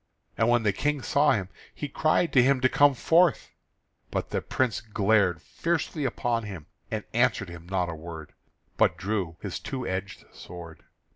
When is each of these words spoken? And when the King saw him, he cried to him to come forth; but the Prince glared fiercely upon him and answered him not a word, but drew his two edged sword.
And 0.35 0.49
when 0.49 0.63
the 0.63 0.73
King 0.73 1.03
saw 1.03 1.33
him, 1.33 1.49
he 1.75 1.87
cried 1.87 2.33
to 2.33 2.41
him 2.41 2.59
to 2.61 2.67
come 2.69 2.95
forth; 2.95 3.51
but 4.09 4.31
the 4.31 4.41
Prince 4.41 4.81
glared 4.81 5.43
fiercely 5.43 6.05
upon 6.05 6.41
him 6.41 6.65
and 6.89 7.03
answered 7.13 7.49
him 7.49 7.67
not 7.69 7.87
a 7.87 7.93
word, 7.93 8.33
but 8.77 8.97
drew 8.97 9.37
his 9.41 9.59
two 9.59 9.85
edged 9.87 10.25
sword. 10.33 10.85